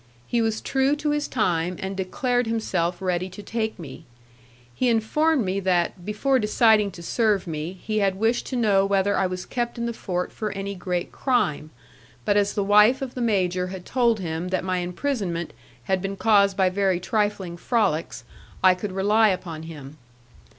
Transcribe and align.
He 0.25 0.41
was 0.41 0.61
true 0.61 0.95
to 0.95 1.11
his 1.11 1.27
time, 1.27 1.75
and 1.77 1.95
declared 1.95 2.47
himself 2.47 3.03
ready 3.03 3.29
to 3.29 3.43
take 3.43 3.77
me. 3.77 4.03
He 4.73 4.89
informed 4.89 5.45
me 5.45 5.59
that, 5.59 6.03
before 6.03 6.39
deciding 6.39 6.89
to 6.93 7.03
serve 7.03 7.45
me, 7.45 7.73
he 7.83 7.99
had 7.99 8.15
wished 8.15 8.47
to 8.47 8.55
know 8.55 8.83
whether 8.83 9.15
I 9.15 9.27
was 9.27 9.45
kept 9.45 9.77
in 9.77 9.85
the 9.85 9.93
fort 9.93 10.31
for 10.31 10.51
any 10.53 10.73
great 10.73 11.11
crime, 11.11 11.69
but 12.25 12.35
as 12.35 12.55
the 12.55 12.63
wife 12.63 13.03
of 13.03 13.13
the 13.13 13.21
major 13.21 13.67
had 13.67 13.85
told 13.85 14.19
him 14.19 14.47
that 14.47 14.63
my 14.63 14.79
imprisonment 14.79 15.53
had 15.83 16.01
been 16.01 16.17
caused 16.17 16.57
by 16.57 16.71
very 16.71 16.99
trifling 16.99 17.55
frolics, 17.55 18.23
I 18.63 18.73
could 18.73 18.93
rely 18.93 19.29
upon 19.29 19.61
him. 19.61 19.99